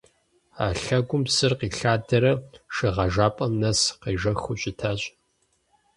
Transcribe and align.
А 0.63 0.65
лъэгум 0.81 1.23
псыр 1.27 1.53
къилъадэрэ 1.59 2.33
шыгъэжапӏэм 2.73 3.53
нэс 3.61 3.79
къежэхыу 4.01 4.59
щытащ. 4.61 5.01